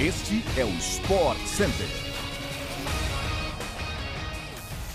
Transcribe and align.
Este 0.00 0.42
é 0.56 0.64
o 0.64 0.70
Sport 0.78 1.38
Center. 1.40 1.86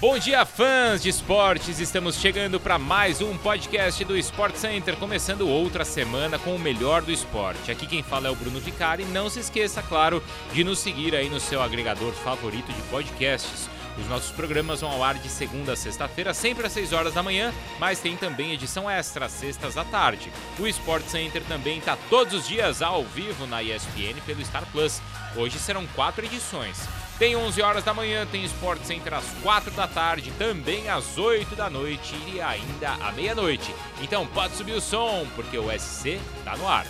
Bom 0.01 0.17
dia, 0.17 0.43
fãs 0.47 1.03
de 1.03 1.09
esportes! 1.09 1.79
Estamos 1.79 2.15
chegando 2.15 2.59
para 2.59 2.79
mais 2.79 3.21
um 3.21 3.37
podcast 3.37 4.03
do 4.03 4.17
Sport 4.17 4.55
Center, 4.55 4.97
começando 4.97 5.47
outra 5.47 5.85
semana 5.85 6.39
com 6.39 6.55
o 6.55 6.59
melhor 6.59 7.03
do 7.03 7.11
esporte. 7.11 7.69
Aqui 7.69 7.85
quem 7.85 8.01
fala 8.01 8.29
é 8.29 8.31
o 8.31 8.35
Bruno 8.35 8.59
Vicari. 8.59 9.05
Não 9.05 9.29
se 9.29 9.41
esqueça, 9.41 9.83
claro, 9.83 10.23
de 10.51 10.63
nos 10.63 10.79
seguir 10.79 11.13
aí 11.13 11.29
no 11.29 11.39
seu 11.39 11.61
agregador 11.61 12.11
favorito 12.11 12.73
de 12.73 12.81
podcasts. 12.89 13.69
Os 13.97 14.07
nossos 14.07 14.31
programas 14.31 14.81
vão 14.81 14.91
ao 14.91 15.03
ar 15.03 15.15
de 15.15 15.29
segunda 15.29 15.73
a 15.73 15.75
sexta-feira, 15.75 16.33
sempre 16.33 16.67
às 16.67 16.73
6 16.73 16.91
horas 16.91 17.13
da 17.13 17.23
manhã, 17.23 17.53
mas 17.79 17.99
tem 17.99 18.17
também 18.17 18.51
edição 18.51 18.89
extra, 18.89 19.29
sextas 19.29 19.77
à 19.77 19.85
tarde. 19.85 20.31
O 20.59 20.67
Sport 20.67 21.05
Center 21.05 21.41
também 21.43 21.77
está 21.77 21.97
todos 22.09 22.33
os 22.33 22.47
dias 22.47 22.81
ao 22.81 23.03
vivo 23.03 23.47
na 23.47 23.63
ESPN 23.63 24.19
pelo 24.25 24.43
Star 24.45 24.65
Plus. 24.71 25.01
Hoje 25.35 25.57
serão 25.59 25.87
quatro 25.87 26.25
edições. 26.25 26.77
Tem 27.17 27.33
11 27.33 27.61
horas 27.61 27.83
da 27.85 27.93
manhã, 27.93 28.27
tem 28.29 28.43
Sport 28.43 28.83
Center 28.83 29.13
às 29.13 29.25
4 29.41 29.71
da 29.71 29.87
tarde, 29.87 30.31
também 30.37 30.89
às 30.89 31.17
8 31.17 31.55
da 31.55 31.69
noite 31.69 32.13
e 32.27 32.41
ainda 32.41 32.91
à 33.01 33.11
meia-noite. 33.13 33.73
Então 34.01 34.27
pode 34.27 34.57
subir 34.57 34.73
o 34.73 34.81
som, 34.81 35.25
porque 35.33 35.57
o 35.57 35.71
SC 35.71 36.19
está 36.39 36.57
no 36.57 36.67
ar. 36.67 36.85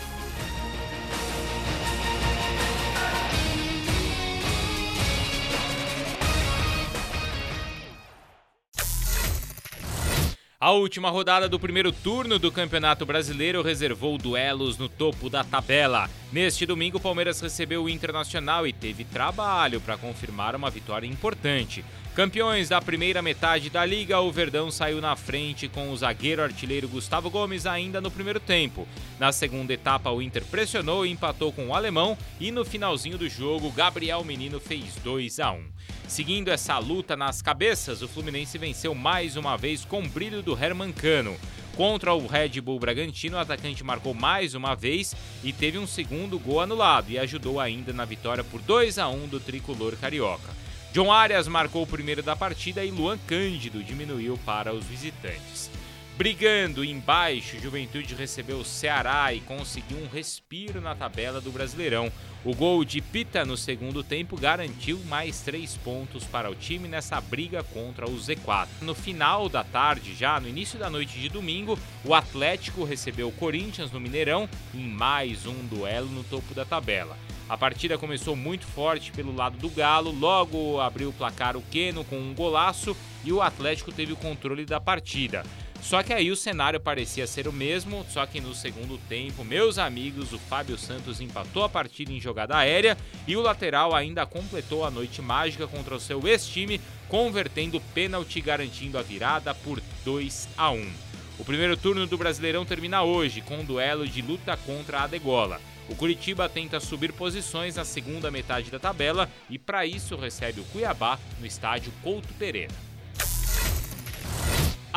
A 10.65 10.71
última 10.71 11.11
rodada 11.11 11.47
do 11.47 11.59
primeiro 11.59 11.91
turno 11.91 12.39
do 12.39 12.51
Campeonato 12.51 13.05
Brasileiro 13.05 13.61
reservou 13.61 14.17
duelos 14.17 14.79
no 14.79 14.89
topo 14.89 15.29
da 15.29 15.43
tabela. 15.43 16.09
Neste 16.35 16.65
domingo, 16.65 16.97
o 16.97 16.99
Palmeiras 16.99 17.39
recebeu 17.39 17.85
o 17.85 17.89
Internacional 17.89 18.67
e 18.67 18.73
teve 18.73 19.05
trabalho 19.05 19.79
para 19.79 19.95
confirmar 19.95 20.53
uma 20.53 20.69
vitória 20.69 21.07
importante. 21.07 21.81
Campeões 22.13 22.67
da 22.67 22.81
primeira 22.81 23.21
metade 23.21 23.69
da 23.69 23.85
liga, 23.85 24.19
o 24.19 24.29
Verdão 24.33 24.69
saiu 24.69 24.99
na 24.99 25.15
frente 25.15 25.69
com 25.69 25.89
o 25.89 25.95
zagueiro 25.95 26.43
artilheiro 26.43 26.89
Gustavo 26.89 27.29
Gomes 27.29 27.65
ainda 27.65 28.01
no 28.01 28.11
primeiro 28.11 28.41
tempo. 28.41 28.85
Na 29.17 29.31
segunda 29.31 29.71
etapa, 29.71 30.11
o 30.11 30.21
Inter 30.21 30.43
pressionou 30.43 31.05
e 31.05 31.09
empatou 31.09 31.53
com 31.53 31.67
o 31.67 31.73
alemão 31.73 32.17
e 32.37 32.51
no 32.51 32.65
finalzinho 32.65 33.17
do 33.17 33.29
jogo, 33.29 33.71
Gabriel 33.71 34.21
Menino 34.25 34.59
fez 34.59 34.93
2 35.05 35.39
a 35.39 35.53
1. 35.53 35.63
Seguindo 36.05 36.49
essa 36.49 36.77
luta 36.79 37.15
nas 37.15 37.41
cabeças, 37.41 38.01
o 38.01 38.09
Fluminense 38.09 38.57
venceu 38.57 38.93
mais 38.93 39.37
uma 39.37 39.55
vez 39.55 39.85
com 39.85 40.05
brilho 40.05 40.41
do 40.41 40.61
Herman 40.61 40.91
Cano. 40.91 41.37
Contra 41.75 42.13
o 42.13 42.25
Red 42.25 42.61
Bull 42.61 42.79
Bragantino, 42.79 43.35
o 43.35 43.39
atacante 43.39 43.83
marcou 43.83 44.13
mais 44.13 44.53
uma 44.53 44.75
vez 44.75 45.13
e 45.43 45.51
teve 45.51 45.77
um 45.77 45.85
segundo 45.85 46.39
gol 46.39 46.61
anulado 46.61 47.11
e 47.11 47.19
ajudou 47.19 47.59
ainda 47.59 47.91
na 47.91 48.05
vitória 48.05 48.45
por 48.45 48.61
2 48.61 48.97
a 48.97 49.09
1 49.09 49.27
do 49.27 49.41
tricolor 49.41 49.97
carioca. 49.97 50.53
John 50.93 51.11
Arias 51.11 51.49
marcou 51.49 51.83
o 51.83 51.87
primeiro 51.87 52.23
da 52.23 52.33
partida 52.33 52.85
e 52.85 52.91
Luan 52.91 53.17
Cândido 53.27 53.83
diminuiu 53.83 54.39
para 54.45 54.73
os 54.73 54.85
visitantes. 54.85 55.69
Brigando 56.17 56.85
embaixo, 56.85 57.59
Juventude 57.59 58.15
recebeu 58.15 58.59
o 58.59 58.63
Ceará 58.63 59.33
e 59.33 59.41
conseguiu 59.41 59.97
um 59.97 60.07
respiro 60.07 60.79
na 60.79 60.95
tabela 60.95 61.41
do 61.41 61.51
Brasileirão. 61.51 62.09
O 62.45 62.55
gol 62.55 62.85
de 62.85 63.01
Pita 63.01 63.43
no 63.43 63.57
segundo 63.57 64.01
tempo 64.01 64.37
garantiu 64.37 64.97
mais 65.09 65.41
três 65.41 65.75
pontos 65.75 66.23
para 66.23 66.49
o 66.49 66.55
time 66.55 66.87
nessa 66.87 67.19
briga 67.19 67.63
contra 67.63 68.09
o 68.09 68.15
Z4. 68.15 68.67
No 68.81 68.95
final 68.95 69.49
da 69.49 69.61
tarde, 69.61 70.15
já 70.15 70.39
no 70.39 70.47
início 70.47 70.79
da 70.79 70.89
noite 70.89 71.19
de 71.19 71.27
domingo, 71.27 71.77
o 72.05 72.13
Atlético 72.13 72.85
recebeu 72.85 73.27
o 73.27 73.33
Corinthians 73.33 73.91
no 73.91 73.99
Mineirão 73.99 74.47
em 74.73 74.87
mais 74.87 75.45
um 75.45 75.65
duelo 75.65 76.07
no 76.07 76.23
topo 76.23 76.53
da 76.53 76.63
tabela. 76.63 77.17
A 77.49 77.57
partida 77.57 77.97
começou 77.97 78.37
muito 78.37 78.65
forte 78.65 79.11
pelo 79.11 79.35
lado 79.35 79.57
do 79.57 79.69
Galo, 79.69 80.17
logo 80.17 80.79
abriu 80.79 81.09
o 81.09 81.13
placar 81.13 81.57
o 81.57 81.61
Queno 81.61 82.05
com 82.05 82.17
um 82.17 82.33
golaço 82.33 82.95
e 83.23 83.33
o 83.33 83.41
Atlético 83.41 83.91
teve 83.91 84.13
o 84.13 84.17
controle 84.17 84.65
da 84.65 84.79
partida. 84.79 85.43
Só 85.85 86.01
que 86.01 86.11
aí 86.11 86.31
o 86.31 86.35
cenário 86.35 86.79
parecia 86.79 87.27
ser 87.27 87.47
o 87.47 87.53
mesmo, 87.53 88.03
só 88.09 88.25
que 88.25 88.41
no 88.41 88.55
segundo 88.55 88.97
tempo, 89.07 89.45
meus 89.45 89.77
amigos, 89.77 90.33
o 90.33 90.39
Fábio 90.39 90.79
Santos 90.79 91.21
empatou 91.21 91.63
a 91.63 91.69
partida 91.69 92.11
em 92.11 92.19
jogada 92.19 92.57
aérea 92.57 92.97
e 93.27 93.37
o 93.37 93.41
lateral 93.41 93.93
ainda 93.93 94.25
completou 94.25 94.83
a 94.83 94.89
noite 94.89 95.21
mágica 95.21 95.67
contra 95.67 95.93
o 95.93 95.99
seu 95.99 96.27
ex-time, 96.27 96.81
convertendo 97.07 97.79
pênalti 97.93 98.41
garantindo 98.41 98.97
a 98.97 99.03
virada 99.03 99.53
por 99.53 99.79
2 100.03 100.49
a 100.57 100.71
1. 100.71 100.91
O 101.37 101.45
primeiro 101.45 101.77
turno 101.77 102.07
do 102.07 102.17
Brasileirão 102.17 102.65
termina 102.65 103.03
hoje 103.03 103.41
com 103.41 103.57
um 103.57 103.63
duelo 103.63 104.07
de 104.07 104.23
luta 104.23 104.57
contra 104.57 105.01
a 105.01 105.07
Degola. 105.07 105.61
O 105.87 105.95
Curitiba 105.95 106.49
tenta 106.49 106.79
subir 106.79 107.13
posições 107.13 107.75
na 107.75 107.85
segunda 107.85 108.31
metade 108.31 108.71
da 108.71 108.79
tabela 108.79 109.29
e, 109.47 109.59
para 109.59 109.85
isso, 109.85 110.15
recebe 110.15 110.61
o 110.61 110.65
Cuiabá 110.65 111.19
no 111.39 111.45
estádio 111.45 111.93
Couto 112.01 112.33
Pereira. 112.39 112.73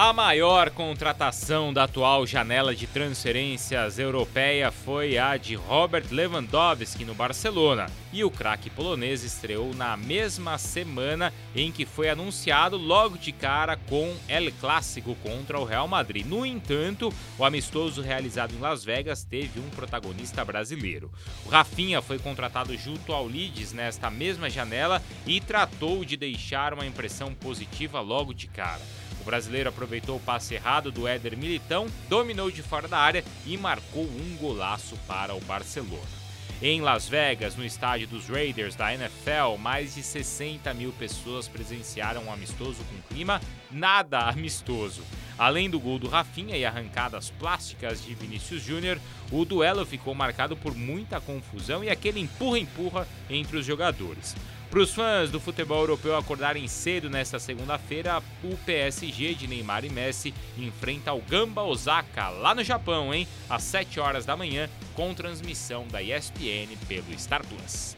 A 0.01 0.13
maior 0.13 0.71
contratação 0.71 1.73
da 1.73 1.83
atual 1.83 2.25
janela 2.25 2.73
de 2.73 2.87
transferências 2.87 3.99
europeia 3.99 4.71
foi 4.71 5.19
a 5.19 5.37
de 5.37 5.57
Robert 5.57 6.05
Lewandowski 6.13 7.05
no 7.05 7.17
Barcelona, 7.17 7.87
e 8.19 8.25
o 8.25 8.31
craque 8.33 8.69
polonês 8.69 9.23
estreou 9.23 9.73
na 9.73 9.97
mesma 9.97 10.59
semana 10.59 11.33
em 11.55 11.71
que 11.71 11.87
foi 11.87 12.09
anunciado 12.09 12.77
logo 12.77 13.17
de 13.17 13.31
cara 13.31 13.77
com 13.77 14.13
El 14.27 14.51
Clássico 14.61 15.15
contra 15.23 15.57
o 15.57 15.65
Real 15.65 15.87
Madrid. 15.87 16.27
No 16.27 16.45
entanto, 16.45 17.15
o 17.39 17.45
amistoso 17.45 18.03
realizado 18.03 18.53
em 18.53 18.59
Las 18.59 18.85
Vegas 18.85 19.23
teve 19.23 19.61
um 19.61 19.71
protagonista 19.71 20.45
brasileiro. 20.45 21.13
O 21.47 21.49
Rafinha 21.49 22.03
foi 22.03 22.19
contratado 22.19 22.77
junto 22.77 23.13
ao 23.13 23.25
Leeds 23.25 23.73
nesta 23.73 24.11
mesma 24.11 24.51
janela 24.51 25.01
e 25.25 25.41
tratou 25.41 26.05
de 26.05 26.17
deixar 26.17 26.75
uma 26.75 26.87
impressão 26.87 27.33
positiva 27.33 28.01
logo 28.01 28.35
de 28.35 28.49
cara 28.49 28.83
brasileiro 29.25 29.69
aproveitou 29.69 30.17
o 30.17 30.21
passe 30.21 30.55
errado 30.55 30.91
do 30.91 31.07
Éder 31.07 31.37
Militão, 31.37 31.87
dominou 32.09 32.51
de 32.51 32.63
fora 32.63 32.89
da 32.89 32.97
área 32.97 33.23
e 33.45 33.59
marcou 33.59 34.05
um 34.05 34.37
golaço 34.41 34.97
para 35.07 35.35
o 35.35 35.41
Barcelona. 35.41 36.28
Em 36.61 36.81
Las 36.81 37.09
Vegas, 37.09 37.55
no 37.55 37.65
estádio 37.65 38.09
dos 38.09 38.29
Raiders 38.29 38.75
da 38.75 38.93
NFL, 38.93 39.57
mais 39.61 39.95
de 39.95 40.03
60 40.03 40.75
mil 40.75 40.93
pessoas 40.93 41.47
presenciaram 41.47 42.25
um 42.25 42.33
amistoso 42.33 42.79
com 42.85 43.15
clima 43.15 43.41
nada 43.71 44.19
amistoso. 44.29 45.03
Além 45.39 45.71
do 45.71 45.79
gol 45.79 46.01
do 46.01 46.09
Rafinha 46.09 46.57
e 46.57 46.65
arrancadas 46.65 47.31
plásticas 47.31 48.05
de 48.05 48.13
Vinícius 48.15 48.61
Júnior, 48.61 48.99
o 49.31 49.45
duelo 49.45 49.87
ficou 49.87 50.15
marcado 50.15 50.57
por 50.57 50.75
muita 50.75 51.21
confusão 51.21 51.85
e 51.85 51.91
aquele 51.91 52.19
empurra-empurra 52.19 53.07
entre 53.31 53.57
os 53.57 53.65
jogadores. 53.65 54.35
Para 54.71 54.81
os 54.81 54.93
fãs 54.93 55.31
do 55.31 55.41
futebol 55.41 55.81
europeu 55.81 56.15
acordarem 56.15 56.69
cedo 56.69 57.09
nesta 57.09 57.39
segunda-feira, 57.39 58.23
o 58.45 58.55
PSG 58.67 59.35
de 59.35 59.47
Neymar 59.47 59.83
e 59.83 59.89
Messi 59.89 60.35
enfrenta 60.59 61.15
o 61.15 61.23
Gamba 61.23 61.63
Osaka 61.63 62.29
lá 62.29 62.55
no 62.55 62.63
Japão, 62.63 63.15
hein? 63.15 63.27
Às 63.49 63.63
7 63.63 63.99
horas 63.99 64.27
da 64.27 64.37
manhã, 64.37 64.69
com 64.95 65.15
transmissão 65.15 65.89
da 65.89 66.03
ESPN 66.03 66.77
pelo 66.87 67.19
Star 67.19 67.43
Plus. 67.47 67.97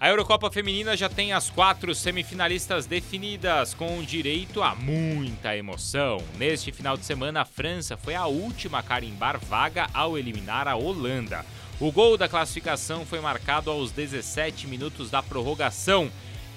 A 0.00 0.08
Eurocopa 0.08 0.50
Feminina 0.50 0.96
já 0.96 1.08
tem 1.08 1.32
as 1.32 1.48
quatro 1.48 1.94
semifinalistas 1.94 2.84
definidas, 2.84 3.72
com 3.74 4.02
direito 4.02 4.60
a 4.60 4.74
muita 4.74 5.56
emoção. 5.56 6.20
Neste 6.36 6.72
final 6.72 6.96
de 6.96 7.04
semana, 7.04 7.42
a 7.42 7.44
França 7.44 7.96
foi 7.96 8.16
a 8.16 8.26
última 8.26 8.80
a 8.80 8.82
carimbar 8.82 9.38
vaga 9.38 9.86
ao 9.94 10.18
eliminar 10.18 10.66
a 10.66 10.74
Holanda. 10.74 11.46
O 11.82 11.90
gol 11.90 12.16
da 12.16 12.28
classificação 12.28 13.04
foi 13.04 13.20
marcado 13.20 13.68
aos 13.68 13.90
17 13.90 14.68
minutos 14.68 15.10
da 15.10 15.20
prorrogação. 15.20 16.08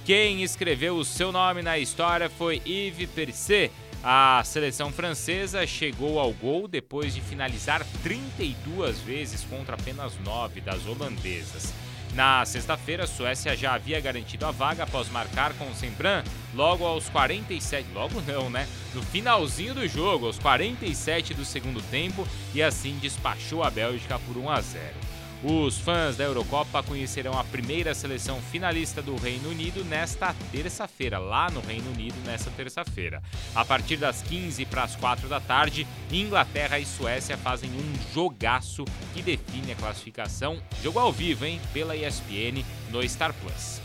Quem 0.05 0.43
escreveu 0.43 0.97
o 0.97 1.03
seu 1.03 1.31
nome 1.31 1.63
na 1.63 1.79
história 1.79 2.29
foi 2.29 2.61
Yves 2.63 3.09
Percé. 3.09 3.71
A 4.03 4.43
seleção 4.45 4.91
francesa 4.91 5.65
chegou 5.65 6.19
ao 6.19 6.31
gol 6.31 6.67
depois 6.67 7.15
de 7.15 7.21
finalizar 7.21 7.83
32 8.03 8.99
vezes 8.99 9.43
contra 9.45 9.73
apenas 9.73 10.13
9 10.23 10.61
das 10.61 10.85
holandesas. 10.85 11.73
Na 12.13 12.45
sexta-feira, 12.45 13.05
a 13.05 13.07
Suécia 13.07 13.57
já 13.57 13.73
havia 13.73 13.99
garantido 13.99 14.45
a 14.45 14.51
vaga 14.51 14.83
após 14.83 15.09
marcar 15.09 15.53
com 15.55 15.65
o 15.65 15.73
Sembran 15.73 16.23
logo 16.53 16.85
aos 16.85 17.09
47, 17.09 17.87
logo 17.95 18.21
não, 18.21 18.47
né? 18.47 18.67
No 18.93 19.01
finalzinho 19.01 19.73
do 19.73 19.87
jogo, 19.87 20.27
aos 20.27 20.37
47 20.37 21.33
do 21.33 21.43
segundo 21.43 21.81
tempo, 21.89 22.27
e 22.53 22.61
assim 22.61 22.99
despachou 23.01 23.63
a 23.63 23.71
Bélgica 23.71 24.19
por 24.19 24.37
1 24.37 24.49
a 24.51 24.61
0. 24.61 25.14
Os 25.47 25.77
fãs 25.77 26.17
da 26.17 26.23
Eurocopa 26.23 26.81
conhecerão 26.81 27.37
a 27.37 27.43
primeira 27.43 27.93
seleção 27.93 28.41
finalista 28.41 28.99
do 28.99 29.15
Reino 29.15 29.49
Unido 29.49 29.85
nesta 29.85 30.33
terça-feira, 30.51 31.19
lá 31.19 31.51
no 31.51 31.59
Reino 31.59 31.91
Unido, 31.91 32.15
nesta 32.25 32.49
terça-feira. 32.49 33.21
A 33.53 33.63
partir 33.63 33.97
das 33.97 34.23
15 34.23 34.65
para 34.65 34.81
as 34.81 34.95
4 34.95 35.27
da 35.29 35.39
tarde, 35.39 35.85
Inglaterra 36.11 36.79
e 36.79 36.85
Suécia 36.85 37.37
fazem 37.37 37.69
um 37.69 38.11
jogaço 38.11 38.85
que 39.13 39.21
define 39.21 39.73
a 39.73 39.75
classificação. 39.75 40.59
Jogo 40.81 40.97
ao 40.97 41.11
vivo, 41.11 41.45
hein? 41.45 41.61
Pela 41.71 41.95
ESPN 41.95 42.65
no 42.89 43.07
Star 43.07 43.31
Plus. 43.35 43.79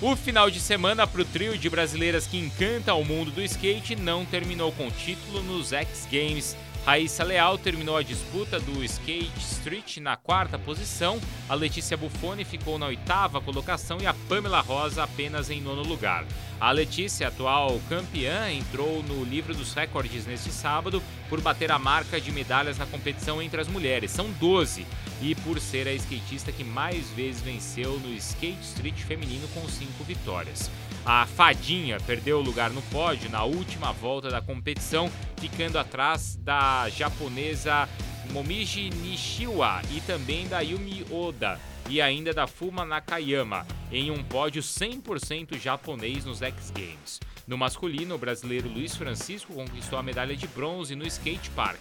O 0.00 0.14
final 0.14 0.50
de 0.50 0.60
semana 0.60 1.06
para 1.06 1.22
o 1.22 1.24
trio 1.24 1.56
de 1.56 1.70
brasileiras 1.70 2.26
que 2.26 2.36
encanta 2.36 2.92
o 2.92 3.04
mundo 3.04 3.30
do 3.30 3.42
skate 3.42 3.96
não 3.96 4.24
terminou 4.24 4.70
com 4.72 4.90
título 4.90 5.42
nos 5.42 5.72
X 5.72 6.06
Games 6.12 6.54
Raíssa 6.88 7.22
Leal 7.22 7.58
terminou 7.58 7.98
a 7.98 8.02
disputa 8.02 8.58
do 8.58 8.82
Skate 8.82 9.30
Street 9.36 9.98
na 9.98 10.16
quarta 10.16 10.58
posição, 10.58 11.20
a 11.46 11.54
Letícia 11.54 11.98
Buffoni 11.98 12.46
ficou 12.46 12.78
na 12.78 12.86
oitava 12.86 13.42
colocação 13.42 13.98
e 14.00 14.06
a 14.06 14.14
Pamela 14.26 14.62
Rosa 14.62 15.02
apenas 15.02 15.50
em 15.50 15.60
nono 15.60 15.82
lugar. 15.82 16.24
A 16.60 16.72
Letícia, 16.72 17.28
atual 17.28 17.80
campeã, 17.88 18.50
entrou 18.50 19.00
no 19.04 19.22
livro 19.22 19.54
dos 19.54 19.72
recordes 19.74 20.26
neste 20.26 20.50
sábado 20.50 21.00
por 21.28 21.40
bater 21.40 21.70
a 21.70 21.78
marca 21.78 22.20
de 22.20 22.32
medalhas 22.32 22.78
na 22.78 22.86
competição 22.86 23.40
entre 23.40 23.60
as 23.60 23.68
mulheres, 23.68 24.10
são 24.10 24.28
12, 24.40 24.84
e 25.22 25.36
por 25.36 25.60
ser 25.60 25.86
a 25.86 25.92
skatista 25.94 26.50
que 26.50 26.64
mais 26.64 27.08
vezes 27.10 27.40
venceu 27.40 28.00
no 28.00 28.12
Skate 28.14 28.58
Street 28.62 28.96
feminino 28.96 29.46
com 29.54 29.68
cinco 29.68 30.02
vitórias. 30.02 30.68
A 31.06 31.26
Fadinha 31.26 32.00
perdeu 32.00 32.38
o 32.38 32.42
lugar 32.42 32.70
no 32.70 32.82
pódio 32.82 33.30
na 33.30 33.44
última 33.44 33.92
volta 33.92 34.28
da 34.28 34.42
competição, 34.42 35.08
ficando 35.36 35.78
atrás 35.78 36.36
da 36.42 36.88
japonesa 36.88 37.88
Momiji 38.32 38.90
Nishiwa 38.90 39.80
e 39.92 40.00
também 40.00 40.48
da 40.48 40.60
Yumi 40.60 41.04
Oda 41.08 41.58
e 41.88 42.00
ainda 42.00 42.32
da 42.34 42.46
Fuma 42.46 42.84
Nakayama, 42.84 43.66
em 43.90 44.10
um 44.10 44.22
pódio 44.22 44.62
100% 44.62 45.58
japonês 45.58 46.24
nos 46.24 46.42
X 46.42 46.70
Games. 46.70 47.20
No 47.46 47.56
masculino, 47.56 48.14
o 48.14 48.18
brasileiro 48.18 48.68
Luiz 48.68 48.94
Francisco 48.94 49.54
conquistou 49.54 49.98
a 49.98 50.02
medalha 50.02 50.36
de 50.36 50.46
bronze 50.46 50.94
no 50.94 51.06
skate 51.06 51.50
park. 51.50 51.80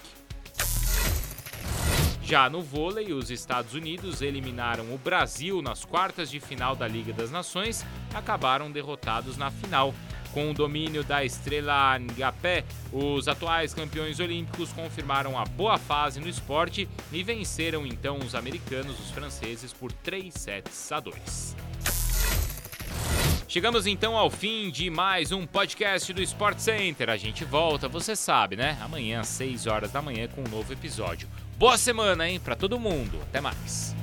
Já 2.24 2.50
no 2.50 2.62
vôlei, 2.62 3.13
os 3.13 3.31
Estados 3.31 3.74
Unidos 3.74 4.21
eliminaram 4.21 4.94
o 4.94 4.98
Brasil 4.98 5.62
nas 5.62 5.86
quartas 5.86 6.30
de 6.30 6.42
final 6.42 6.75
da 6.75 6.86
Liga 6.86 7.13
das 7.13 7.31
Nações, 7.31 7.86
acabaram 8.13 8.69
derrotados 8.69 9.38
na 9.38 9.50
final. 9.50 9.94
Com 10.33 10.51
o 10.51 10.53
domínio 10.53 11.03
da 11.03 11.24
estrela 11.24 11.97
Ngapé, 11.97 12.63
os 12.91 13.27
atuais 13.27 13.74
campeões 13.74 14.19
olímpicos 14.19 14.71
confirmaram 14.71 15.38
a 15.38 15.45
boa 15.45 15.77
fase 15.77 16.19
no 16.19 16.27
esporte 16.27 16.88
e 17.12 17.24
venceram 17.24 17.85
então 17.85 18.18
os 18.19 18.35
americanos, 18.35 19.00
os 19.00 19.12
franceses, 19.12 19.74
por 19.74 19.91
3 19.91 20.33
sets 20.33 20.91
a 20.91 21.00
2. 21.00 21.56
Chegamos 23.47 23.88
então 23.88 24.18
ao 24.18 24.29
fim 24.29 24.69
de 24.69 24.89
mais 24.89 25.31
um 25.31 25.47
podcast 25.47 26.12
do 26.12 26.21
Sport 26.21 26.59
Center. 26.59 27.09
A 27.09 27.15
gente 27.15 27.45
volta, 27.45 27.88
você 27.88 28.15
sabe, 28.15 28.57
né? 28.57 28.77
Amanhã 28.81 29.21
às 29.21 29.29
6 29.29 29.68
horas 29.68 29.91
da 29.91 30.01
manhã 30.01 30.27
com 30.27 30.41
um 30.41 30.50
novo 30.50 30.74
episódio. 30.74 31.29
Boa 31.57 31.77
semana, 31.77 32.29
hein, 32.29 32.39
para 32.39 32.56
todo 32.56 32.77
mundo. 32.77 33.19
Até 33.24 33.39
mais. 33.39 33.95